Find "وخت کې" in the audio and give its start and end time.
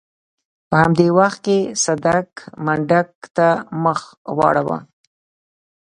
1.19-1.57